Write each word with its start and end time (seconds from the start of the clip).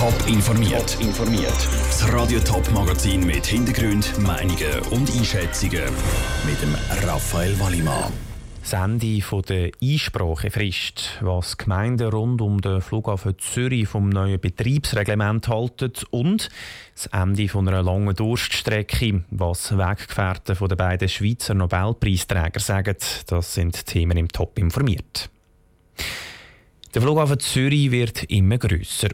Top 0.00 0.14
informiert. 0.28 0.96
informiert. 0.98 1.68
Das 1.90 2.10
Radio 2.10 2.40
Top 2.40 2.70
Magazin 2.72 3.26
mit 3.26 3.44
Hintergrund, 3.44 4.18
Meinungen 4.18 4.80
und 4.92 5.14
Einschätzungen 5.14 5.82
mit 6.46 6.62
dem 6.62 6.74
Raphael 7.06 7.60
Wallimann. 7.60 8.10
Das 8.62 8.72
Ende 8.72 9.22
der 9.46 9.72
Einsprachefrist, 9.82 11.18
was 11.20 11.58
Gemeinden 11.58 12.08
rund 12.08 12.40
um 12.40 12.62
den 12.62 12.80
Flughafen 12.80 13.38
Zürich 13.40 13.88
vom 13.88 14.08
neuen 14.08 14.40
Betriebsreglement 14.40 15.48
halten 15.48 15.92
und 16.08 16.48
das 16.94 17.04
Ende 17.08 17.54
einer 17.54 17.82
langen 17.82 18.16
Durststrecke, 18.16 19.24
was 19.28 19.76
Weggefährten 19.76 20.56
der 20.66 20.76
beiden 20.76 21.10
Schweizer 21.10 21.52
Nobelpreisträger 21.52 22.60
sagen, 22.60 22.96
das 23.26 23.52
sind 23.52 23.84
Themen 23.84 24.16
im 24.16 24.28
Top 24.28 24.58
informiert. 24.58 25.28
Der 26.92 27.02
Flughafen 27.02 27.38
Zürich 27.38 27.92
wird 27.92 28.24
immer 28.24 28.58
grösser. 28.58 29.10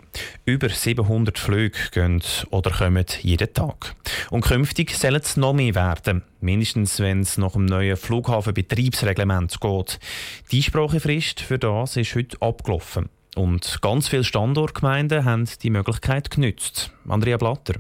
Über 0.47 0.71
700 0.71 1.39
Flüge 1.39 1.77
gehen 1.93 2.23
oder 2.49 2.71
kommen 2.71 3.05
jeden 3.21 3.53
Tag. 3.53 3.95
Und 4.31 4.47
künftig 4.47 4.97
sollen 4.97 5.21
es 5.21 5.37
noch 5.37 5.53
mehr 5.53 5.75
werden. 5.75 6.23
Mindestens, 6.41 7.01
wenn 7.01 7.21
es 7.21 7.37
nach 7.37 7.53
dem 7.53 7.67
neuen 7.67 7.99
Flughafenbetriebsreglement 7.99 9.61
geht. 9.61 9.99
Die 10.51 10.57
Einsprachefrist 10.57 11.41
für 11.41 11.59
das 11.59 11.99
ist 11.99 12.15
heute 12.15 12.41
abgelaufen. 12.41 13.11
Und 13.35 13.83
ganz 13.83 14.09
viele 14.09 14.25
Standortgemeinden 14.25 15.27
haben 15.27 15.47
die 15.63 15.69
Möglichkeit 15.69 16.31
genützt. 16.31 16.93
Andrea 17.07 17.37
Blatter. 17.37 17.75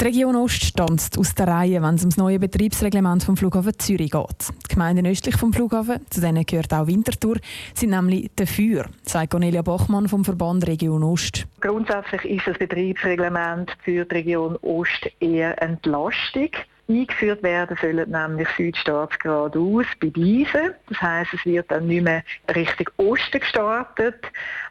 Die 0.00 0.04
Region 0.04 0.36
Ost 0.36 0.76
tanzt 0.76 1.18
aus 1.18 1.34
der 1.34 1.48
Reihe, 1.48 1.82
wenn 1.82 1.96
es 1.96 2.04
um 2.04 2.10
das 2.10 2.18
neue 2.18 2.38
Betriebsreglement 2.38 3.24
vom 3.24 3.36
Flughafen 3.36 3.76
Zürich 3.80 4.12
geht. 4.12 4.48
Die 4.70 4.74
Gemeinden 4.74 5.04
östlich 5.06 5.36
vom 5.36 5.52
Flughafen, 5.52 6.00
zu 6.10 6.20
denen 6.20 6.46
gehört 6.46 6.72
auch 6.72 6.86
Winterthur, 6.86 7.38
sind 7.74 7.90
nämlich 7.90 8.30
dafür, 8.36 8.86
sagt 9.02 9.32
Cornelia 9.32 9.62
Bachmann 9.62 10.06
vom 10.06 10.24
Verband 10.24 10.68
Region 10.68 11.02
Ost. 11.02 11.48
Grundsätzlich 11.60 12.24
ist 12.26 12.46
das 12.46 12.56
Betriebsreglement 12.58 13.76
für 13.82 14.04
die 14.04 14.14
Region 14.14 14.56
Ost 14.62 15.10
eher 15.18 15.60
Entlastung. 15.60 16.50
Eingeführt 16.90 17.42
werden 17.42 17.76
sollen 17.82 18.10
nämlich 18.10 18.48
Südstaats 18.56 19.18
geradeaus 19.18 19.84
bei 20.00 20.08
Biesen. 20.08 20.72
Das 20.88 21.02
heisst, 21.02 21.34
es 21.34 21.44
wird 21.44 21.70
dann 21.70 21.86
nicht 21.86 22.02
mehr 22.02 22.22
Richtung 22.54 22.86
Osten 22.96 23.40
gestartet, 23.40 24.14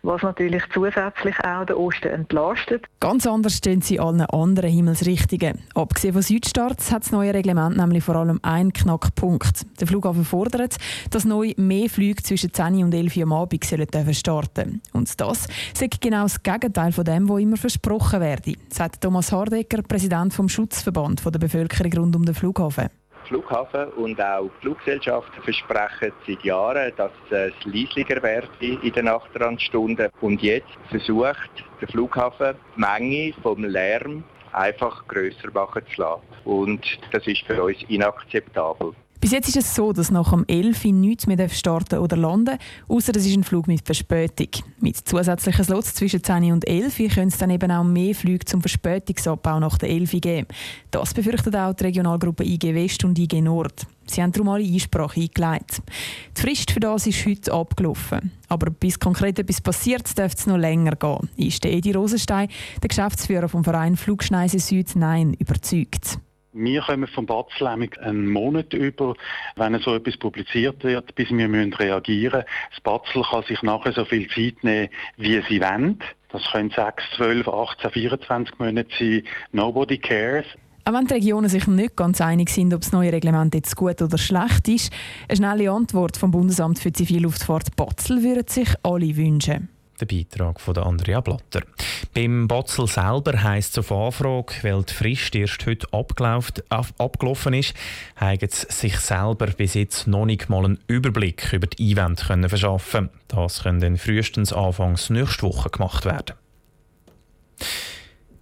was 0.02 0.24
natürlich 0.24 0.64
zusätzlich 0.74 1.36
auch 1.44 1.66
den 1.66 1.76
Osten 1.76 2.08
entlastet. 2.08 2.86
Ganz 3.00 3.28
anders 3.28 3.58
stehen 3.58 3.82
sie 3.82 4.00
allen 4.00 4.22
anderen 4.22 4.72
Himmelsrichtungen. 4.72 5.60
Abgesehen 5.76 6.14
von 6.14 6.24
Südstarts 6.24 6.92
hat 6.92 7.04
das 7.04 7.12
neue 7.12 7.36
Reglement 7.36 7.78
nämlich 7.78 8.04
vor 8.04 8.16
allem 8.16 8.40
einen 8.42 8.74
Knackpunkt. 8.74 9.68
Der 9.80 9.86
Flughafen 9.86 10.26
fordert, 10.26 10.78
dass 11.12 11.24
neu 11.24 11.54
mehr 11.58 11.88
Flüge 11.88 12.24
zwischen 12.24 12.52
10 12.52 12.84
und 12.84 12.96
11 12.96 13.16
Uhr 13.18 13.24
am 13.24 13.34
Abend 13.34 13.64
sollen 13.64 14.14
starten 14.16 14.82
Und 14.92 15.22
das 15.22 15.48
ist 15.80 16.02
genau 16.02 16.24
das 16.24 16.42
Gegenteil 16.42 16.92
von 16.92 17.06
dem, 17.06 17.30
was 17.30 17.42
immer 17.42 17.58
versprochen 17.58 18.22
werde, 18.22 18.56
sagt 18.70 19.02
Thomas 19.02 19.32
Hardecker, 19.32 19.84
Präsident 19.84 20.34
vom 20.34 20.50
Schutzverband 20.50 21.24
der 21.24 21.38
Bevölkerung 21.38 22.07
rund 22.08 22.16
um 22.16 22.26
den 22.26 22.36
Flughafen. 22.36 22.90
Flughafen 23.26 23.90
und 23.98 24.22
auch 24.22 24.50
Fluggesellschaften 24.62 25.44
versprechen 25.44 26.14
seit 26.26 26.42
Jahren, 26.44 26.94
dass 26.96 27.12
es 27.30 27.54
leislicher 27.66 28.24
werde 28.24 28.48
in 28.62 28.94
den 28.94 29.06
Nachtrandstunden. 29.06 30.10
Und 30.22 30.42
jetzt 30.42 30.68
versucht 30.90 31.52
der 31.82 31.90
Flughafen 31.90 32.56
die 32.76 32.80
Menge 32.80 33.34
vom 33.44 33.66
Lärm 33.66 34.24
einfach 34.54 35.06
grösser 35.08 35.52
machen 35.54 35.82
zu 35.94 36.02
lassen. 36.02 36.22
Und 36.46 36.86
das 37.12 37.28
ist 37.28 37.42
für 37.46 37.62
uns 37.62 37.78
inakzeptabel. 37.90 38.94
Bis 39.20 39.32
jetzt 39.32 39.50
ist 39.50 39.58
es 39.58 39.76
so, 39.76 39.94
dass 39.94 40.12
nach 40.12 40.30
dem 40.30 40.46
11 40.48 40.86
Uhr 40.86 40.94
nichts 40.94 41.26
mehr 41.26 41.50
starten 41.50 42.00
oder 42.00 42.16
landen 42.16 42.58
außer 42.88 43.16
es 43.16 43.26
ist 43.26 43.36
ein 43.36 43.44
Flug 43.44 43.68
mit 43.68 43.84
Verspätung. 43.84 44.50
Mit 44.80 44.96
zusätzlichen 44.96 45.66
Slots 45.66 45.96
zwischen 45.96 46.24
10 46.24 46.52
und 46.52 46.68
11 46.68 47.00
Uhr 47.00 47.08
können 47.10 47.30
es 47.30 47.38
dann 47.38 47.50
eben 47.50 47.72
auch 47.72 47.84
mehr 47.84 48.14
Flüge 48.14 48.46
zum 48.46 48.62
Verspätungsabbau 48.62 49.60
nach 49.60 49.78
der 49.80 49.90
11 49.90 50.14
Uhr 50.14 50.20
geben. 50.20 50.48
Das 50.92 51.14
befürchtet 51.14 51.56
auch 51.56 51.74
die 51.74 51.86
Regionalgruppe 51.86 52.46
IG 52.46 52.76
West 52.76 53.04
und 53.04 53.18
IG 53.18 53.42
Nord. 53.42 53.88
Sie 54.06 54.22
haben 54.22 54.32
darum 54.32 54.50
alle 54.50 54.64
Einsprache 54.64 55.20
eingeleitet. 55.20 55.82
Die 56.38 56.42
Frist 56.42 56.72
für 56.72 56.80
das 56.80 57.08
ist 57.08 57.26
heute 57.26 57.52
abgelaufen. 57.54 58.32
Aber 58.48 58.72
bis 58.72 59.00
konkret 59.00 59.40
etwas 59.40 59.62
passiert, 59.62 60.18
dürfte 60.18 60.40
es 60.40 60.48
noch 60.48 60.58
länger 60.58 60.96
gehen, 60.96 61.30
ist 61.36 61.64
der 61.64 61.74
Edi 61.74 61.92
Rosenstein, 61.92 62.50
der 62.82 62.88
Geschäftsführer 62.88 63.50
vom 63.50 63.64
Verein 63.64 63.98
Flugschneise 63.98 64.60
Süd, 64.60 64.96
Nein 64.96 65.34
überzeugt. 65.34 66.20
Wir 66.60 66.82
kommen 66.82 67.08
vom 67.08 67.28
Batzlämmung 67.28 67.94
einen 68.02 68.28
Monat 68.28 68.74
über, 68.74 69.14
wenn 69.58 69.78
so 69.80 69.94
etwas 69.94 70.18
publiziert 70.18 70.84
wird, 70.84 71.14
bis 71.14 71.30
wir 71.30 71.48
müssen 71.48 71.74
reagieren 71.74 72.40
müssen. 72.40 72.72
Das 72.72 72.82
Batzel 72.82 73.24
kann 73.30 73.44
sich 73.44 73.62
nachher 73.62 73.94
so 73.94 74.06
viel 74.06 74.28
Zeit 74.30 74.64
nehmen, 74.64 74.90
wie 75.18 75.40
sie 75.48 75.62
wollen. 75.62 76.00
Das 76.30 76.44
können 76.52 76.72
6, 76.72 77.04
12, 77.16 77.48
18, 77.48 77.92
24 77.92 78.60
Monate 78.60 78.90
sein. 78.98 79.24
Nobody 79.52 80.00
cares. 80.00 80.46
Auch 80.86 80.94
wenn 80.94 81.06
die 81.06 81.14
Regionen 81.14 81.50
sich 81.50 81.68
nicht 81.68 81.96
ganz 81.96 82.22
einig 82.22 82.50
sind, 82.50 82.74
ob 82.74 82.82
das 82.82 82.92
neue 82.92 83.14
Reglement 83.14 83.54
jetzt 83.54 83.76
gut 83.76 84.02
oder 84.02 84.18
schlecht 84.18 84.68
ist, 84.68 84.92
eine 85.28 85.38
schnelle 85.38 85.70
Antwort 85.70 86.18
vom 86.18 86.32
Bundesamt 86.32 86.80
für 86.80 86.92
Zivilluftfahrt 86.92 87.76
Batzel 87.76 88.24
würden 88.24 88.48
sich 88.48 88.70
alle 88.84 89.16
wünschen. 89.16 89.70
Der 90.00 90.06
Beitrag 90.06 90.62
von 90.62 90.78
Andrea 90.78 91.22
Blatter. 91.22 91.62
Beim 92.14 92.48
Botzel 92.48 92.86
selber 92.86 93.42
heisst 93.42 93.72
es 93.72 93.80
auf 93.80 93.92
Anfrage, 93.92 94.54
weil 94.62 94.84
die 94.84 94.94
Frist 94.94 95.36
erst 95.36 95.66
heute 95.66 95.88
abgelaufen 95.92 97.54
ist, 97.54 97.74
haben 98.16 98.38
sie 98.40 98.66
sich 98.70 99.00
selber 99.00 99.48
bis 99.48 99.74
jetzt 99.74 100.06
noch 100.06 100.26
nicht 100.26 100.50
mal 100.50 100.66
einen 100.66 100.80
Überblick 100.86 101.52
über 101.52 101.66
die 101.66 101.94
Event 101.94 102.28
können 102.28 102.48
verschaffen. 102.48 103.10
Das 103.28 103.64
kann 103.64 103.80
dann 103.80 103.98
frühestens 103.98 104.54
Anfangs 104.54 105.10
nächste 105.10 105.48
Woche 105.48 105.72
gemacht 105.72 106.06
werden. 106.06 106.36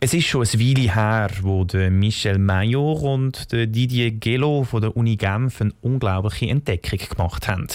Es 0.01 0.13
ist 0.13 0.25
schon 0.25 0.41
ein 0.41 0.59
Weile 0.59 0.93
her, 0.93 1.31
wo 1.41 1.65
Michel 1.89 2.37
Maillot 2.37 3.01
und 3.01 3.51
Didier 3.51 4.11
Gelo 4.11 4.63
von 4.65 4.81
der 4.81 4.95
Uni 4.95 5.15
Genf 5.15 5.61
eine 5.61 5.73
unglaubliche 5.81 6.47
Entdeckung 6.47 6.99
gemacht 7.09 7.47
haben. 7.47 7.67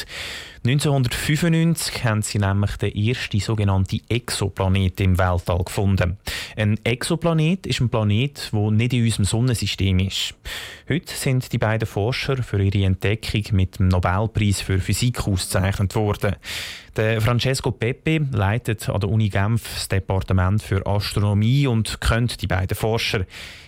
1995 0.62 2.04
haben 2.04 2.20
sie 2.20 2.38
nämlich 2.38 2.76
den 2.76 2.94
ersten 2.94 3.40
sogenannten 3.40 4.02
Exoplanet 4.10 5.00
im 5.00 5.16
Weltall 5.16 5.64
gefunden. 5.64 6.18
Ein 6.54 6.78
Exoplanet 6.84 7.66
ist 7.66 7.80
ein 7.80 7.88
Planet, 7.88 8.50
der 8.52 8.70
nicht 8.70 8.92
in 8.92 9.04
unserem 9.04 9.24
Sonnensystem 9.24 10.00
ist. 10.00 10.34
Heute 10.86 11.14
sind 11.14 11.50
die 11.50 11.56
beiden 11.56 11.86
Forscher 11.86 12.42
für 12.42 12.62
ihre 12.62 12.84
Entdeckung 12.84 13.42
mit 13.52 13.78
dem 13.78 13.88
Nobelpreis 13.88 14.60
für 14.60 14.78
Physik 14.80 15.26
ausgezeichnet 15.26 15.94
worden. 15.94 16.36
Der 16.94 17.22
Francesco 17.22 17.70
Pepe 17.70 18.26
leitet 18.30 18.86
an 18.90 19.00
der 19.00 19.08
Uni 19.08 19.30
Genf 19.30 19.62
das 19.72 19.88
Departement 19.88 20.62
für 20.62 20.86
Astronomie 20.86 21.68
und 21.68 22.02
kennt 22.02 22.42
die 22.42 22.46
beiden 22.46 22.76
Forscher. 22.76 23.24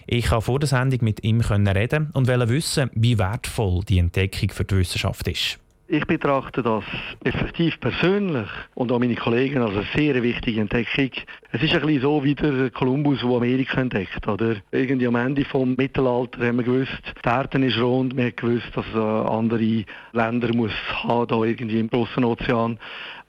Ich 0.07 0.27
konnte 0.27 0.45
vor 0.45 0.59
der 0.59 0.69
Sendung 0.69 0.99
mit 1.05 1.25
ihm 1.25 1.41
reden 1.41 2.11
und 2.13 2.29
wissen, 2.29 2.91
wie 2.95 3.17
wertvoll 3.17 3.83
die 3.89 3.97
Entdeckung 3.97 4.51
für 4.51 4.67
die 4.67 4.77
Wissenschaft 4.77 5.27
ist. 5.29 5.59
Ich 5.95 6.07
betrachte 6.07 6.63
das 6.63 6.85
effektiv 7.23 7.79
persönlich 7.79 8.49
und 8.75 8.91
auch 8.91 8.99
meine 8.99 9.15
Kollegen 9.15 9.61
als 9.61 9.77
eine 9.77 9.85
sehr 9.95 10.23
wichtige 10.23 10.63
Entdeckung. 10.63 11.11
Es 11.51 11.63
ist 11.63 11.75
ein 11.75 11.83
bisschen 11.83 12.01
so 12.01 12.25
wie 12.25 12.35
der 12.35 12.71
Kolumbus, 12.71 13.21
der 13.21 13.29
Amerika 13.29 13.79
entdeckt. 13.79 14.27
Oder? 14.27 14.57
Irgendwie 14.71 15.07
am 15.07 15.17
Ende 15.17 15.43
des 15.43 15.53
Mittelalters 15.53 16.41
haben 16.41 16.57
wir 16.57 16.65
gewusst, 16.65 17.03
die 17.23 17.29
Erde 17.29 17.67
ist 17.67 17.79
rund, 17.79 18.17
wir 18.17 18.25
haben 18.25 18.37
gewusst, 18.37 18.71
dass 18.75 18.87
es 18.87 18.95
andere 18.95 19.85
Länder 20.15 20.55
muss 20.55 20.73
haben, 21.03 21.29
da 21.29 21.45
irgendwie 21.45 21.81
im 21.81 21.91
großen 21.91 22.25
Ozean. 22.25 22.79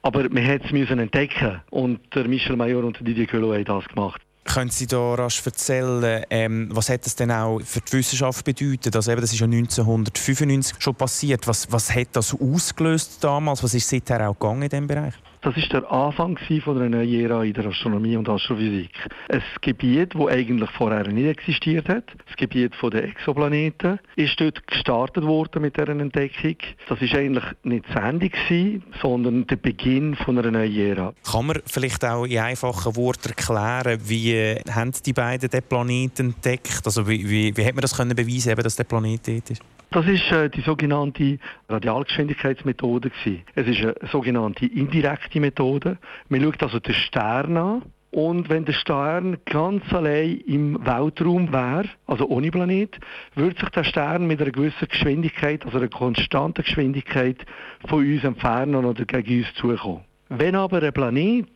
Aber 0.01 0.31
wir 0.31 0.41
hätten 0.41 0.77
es 0.77 0.89
entdecken 0.89 1.59
und 1.69 2.15
der 2.15 2.29
Michel 2.29 2.55
Mayor 2.55 2.85
und 2.85 3.05
Didier 3.05 3.27
Queloz 3.27 3.55
haben 3.55 3.65
das 3.65 3.87
gemacht. 3.89 4.21
Können 4.45 4.69
Sie 4.69 4.87
da 4.87 5.15
rasch 5.15 5.41
erzählen, 5.45 6.25
ähm, 6.29 6.69
was 6.71 6.89
hat 6.89 7.05
das 7.05 7.15
denn 7.15 7.31
auch 7.31 7.61
für 7.61 7.79
die 7.79 7.93
Wissenschaft 7.93 8.43
bedeutet? 8.43 8.93
Also 8.95 9.11
eben, 9.11 9.21
das 9.21 9.31
ist 9.31 9.39
ja 9.39 9.45
1995 9.45 10.75
schon 10.79 10.95
passiert. 10.95 11.47
Was, 11.47 11.71
was 11.71 11.93
hat 11.95 12.09
das 12.11 12.35
ausgelöst 12.39 13.23
damals? 13.23 13.63
Was 13.63 13.73
ist 13.73 13.87
seither 13.87 14.29
auch 14.29 14.37
gegangen 14.37 14.63
in 14.63 14.69
diesem 14.69 14.87
Bereich? 14.87 15.13
Das 15.43 15.57
ist 15.57 15.73
der 15.73 15.91
Anfang 15.91 16.39
von 16.63 16.77
einer 16.77 16.87
neuen 16.87 17.25
Ära 17.25 17.43
in 17.43 17.51
der 17.51 17.65
Astronomie 17.65 18.15
und 18.15 18.29
Astrophysik. 18.29 18.91
Ein 19.27 19.43
Gebiet, 19.59 20.15
das 20.15 20.27
eigentlich 20.27 20.69
vorher 20.69 21.05
nicht 21.09 21.27
existiert 21.27 21.89
hat, 21.89 22.05
das 22.27 22.37
Gebiet 22.37 22.71
der 22.81 23.03
Exoplaneten, 23.03 23.99
ist 24.15 24.39
dort 24.39 24.65
gestartet 24.67 25.25
worden 25.25 25.63
mit 25.63 25.75
dieser 25.75 25.89
Entdeckung. 25.89 26.55
Das 26.87 27.01
ist 27.01 27.13
eigentlich 27.13 27.43
nicht 27.63 27.83
das 27.89 28.01
Ende 28.01 28.29
gewesen, 28.29 28.83
sondern 29.01 29.45
der 29.47 29.57
Beginn 29.57 30.15
von 30.15 30.39
einer 30.39 30.49
neuen 30.49 30.77
Ära. 30.77 31.13
Kann 31.29 31.47
man 31.47 31.61
vielleicht 31.65 32.05
auch 32.05 32.23
in 32.23 32.39
einfachen 32.39 32.95
Worten 32.95 33.27
erklären, 33.27 33.99
wie 34.05 34.55
haben 34.71 34.93
die 35.05 35.11
beiden 35.11 35.49
den 35.49 35.63
Planeten 35.63 36.27
entdeckt? 36.27 36.83
Also 36.85 37.05
wie, 37.05 37.29
wie, 37.29 37.57
wie 37.57 37.65
hat 37.65 37.75
man 37.75 37.81
das 37.81 37.97
können 37.97 38.15
beweisen, 38.15 38.55
dass 38.55 38.77
der 38.77 38.85
Planet 38.85 39.27
dort 39.27 39.49
ist? 39.49 39.61
Das 39.93 40.07
ist 40.07 40.31
äh, 40.31 40.49
die 40.49 40.61
sogenannte 40.61 41.37
Radialgeschwindigkeitsmethode. 41.69 43.11
Es 43.53 43.67
ist 43.67 43.79
eine 43.79 43.93
sogenannte 44.11 44.65
indirekte 44.65 45.39
Methode. 45.39 45.99
Man 46.29 46.41
schaut 46.41 46.63
also 46.63 46.79
den 46.79 46.95
Stern 46.95 47.57
an 47.57 47.83
und 48.09 48.49
wenn 48.49 48.65
der 48.65 48.73
Stern 48.73 49.37
ganz 49.45 49.83
allein 49.93 50.41
im 50.47 50.83
Weltraum 50.83 51.53
wäre, 51.53 51.89
also 52.07 52.27
ohne 52.27 52.49
Planet, 52.49 52.97
würde 53.35 53.59
sich 53.59 53.69
der 53.69 53.83
Stern 53.83 54.25
mit 54.25 54.41
einer 54.41 54.49
gewissen 54.49 54.87
Geschwindigkeit, 54.87 55.63
also 55.63 55.77
einer 55.77 55.89
konstanten 55.89 56.63
Geschwindigkeit 56.63 57.45
von 57.87 57.99
uns 57.99 58.23
entfernen 58.23 58.85
oder 58.85 59.05
gegen 59.05 59.43
uns 59.43 59.53
zukommen. 59.53 60.01
Wenn 60.29 60.55
aber 60.55 60.81
ein 60.81 60.93
Planet 60.93 61.51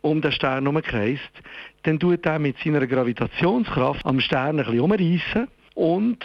um 0.00 0.20
den 0.20 0.30
Stern 0.30 0.62
herumkreist, 0.62 1.42
dann 1.82 1.98
tut 1.98 2.24
er 2.24 2.38
mit 2.38 2.56
seiner 2.62 2.86
Gravitationskraft 2.86 4.06
am 4.06 4.20
Stern 4.20 4.60
ein 4.60 4.64
bisschen 4.64 4.80
umreißen 4.80 5.48
und 5.74 6.24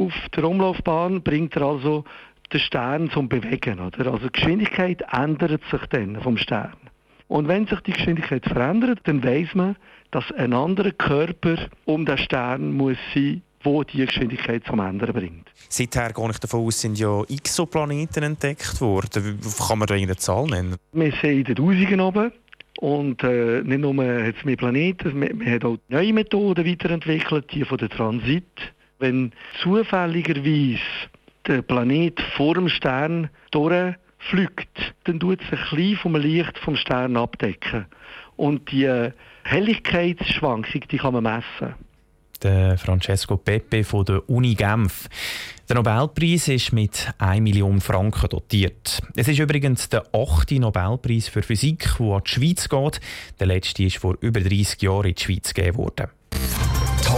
auf 0.00 0.12
der 0.34 0.44
Umlaufbahn 0.44 1.22
bringt 1.22 1.54
er 1.56 1.62
also 1.62 2.04
den 2.52 2.60
Stern 2.60 3.10
zum 3.10 3.28
Bewegen. 3.28 3.78
Oder? 3.80 4.12
Also 4.12 4.26
die 4.26 4.32
Geschwindigkeit 4.32 5.02
ändert 5.12 5.62
sich 5.70 5.86
dann 5.90 6.20
vom 6.20 6.36
Stern. 6.36 6.74
Und 7.28 7.46
wenn 7.46 7.66
sich 7.66 7.80
die 7.80 7.92
Geschwindigkeit 7.92 8.44
verändert, 8.44 9.00
dann 9.04 9.22
weiß 9.22 9.54
man, 9.54 9.76
dass 10.10 10.24
ein 10.32 10.52
anderer 10.52 10.90
Körper 10.90 11.68
um 11.84 12.04
den 12.04 12.18
Stern 12.18 12.72
muss 12.72 12.96
sein 13.14 13.42
wo 13.62 13.84
die 13.84 14.06
Geschwindigkeit 14.06 14.64
zum 14.64 14.80
Ändern 14.80 15.12
bringt. 15.12 15.48
Seither 15.68 16.12
gehe 16.12 16.30
ich 16.30 16.38
davon 16.38 16.66
aus, 16.66 16.80
sind 16.80 16.98
ja 16.98 17.22
Exoplaneten 17.24 18.22
entdeckt 18.22 18.80
worden. 18.80 19.38
Kann 19.68 19.78
man 19.78 19.86
da 19.86 19.94
eine 19.94 20.16
Zahl 20.16 20.46
nennen? 20.46 20.76
Wir 20.92 21.12
sehen 21.20 21.40
in 21.40 21.44
den 21.44 21.56
Tausenden 21.56 22.00
oben. 22.00 22.32
Und 22.80 23.22
äh, 23.22 23.62
nicht 23.62 23.80
nur 23.80 23.94
hat 23.94 24.36
es 24.38 24.44
mehr 24.44 24.56
Planeten, 24.56 25.20
wir, 25.20 25.38
wir 25.38 25.52
haben 25.52 25.64
auch 25.64 25.78
neue 25.88 26.12
Methoden 26.14 26.66
weiterentwickelt, 26.66 27.52
die 27.52 27.64
von 27.64 27.76
der 27.76 27.90
Transit. 27.90 28.44
Wenn 29.00 29.32
zufälligerweise 29.62 30.80
der 31.46 31.62
Planet 31.62 32.20
vor 32.36 32.54
dem 32.54 32.68
Stern 32.68 33.30
durchfliegt, 33.50 34.94
dann 35.04 35.18
tut 35.18 35.40
sich 35.40 35.50
ein 35.52 35.76
bisschen 35.76 35.96
vom 35.96 36.16
Licht 36.16 36.58
vom 36.58 36.76
Stern 36.76 37.16
abdecken. 37.16 37.86
Und 38.36 38.70
die 38.70 39.10
Helligkeitsschwankung, 39.44 40.82
die 40.90 40.98
kann 40.98 41.14
man 41.14 41.24
messen 41.24 41.74
der 42.42 42.78
Francesco 42.78 43.36
Pepe 43.36 43.84
von 43.84 44.04
der 44.04 44.28
Uni 44.28 44.54
Genf. 44.54 45.08
Der 45.68 45.76
Nobelpreis 45.76 46.48
ist 46.48 46.72
mit 46.72 47.12
1 47.18 47.42
Million 47.42 47.80
Franken 47.80 48.28
dotiert. 48.28 49.02
Es 49.14 49.28
ist 49.28 49.38
übrigens 49.38 49.88
der 49.88 50.04
achte 50.12 50.58
Nobelpreis 50.58 51.28
für 51.28 51.42
Physik, 51.42 51.90
der 51.98 52.06
an 52.06 52.22
die 52.26 52.30
Schweiz 52.30 52.68
geht. 52.68 53.00
Der 53.38 53.46
letzte 53.46 53.84
ist 53.84 53.98
vor 53.98 54.16
über 54.20 54.40
30 54.40 54.82
Jahren 54.82 55.08
in 55.08 55.14
die 55.14 55.22
Schweiz 55.22 55.54
gegeben 55.54 55.78
worden. 55.78 56.08